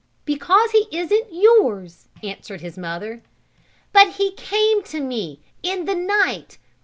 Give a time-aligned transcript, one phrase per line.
[0.25, 3.21] "Because he isn't yours," answered his mother.
[3.93, 6.57] "But he came to me in the night.